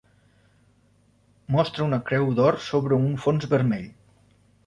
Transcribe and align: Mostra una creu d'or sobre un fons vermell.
Mostra 1.57 1.85
una 1.89 2.01
creu 2.09 2.25
d'or 2.39 2.57
sobre 2.69 2.99
un 3.09 3.13
fons 3.27 3.47
vermell. 3.55 3.87